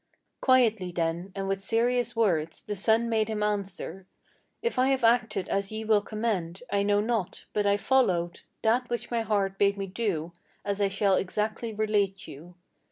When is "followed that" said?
7.77-8.89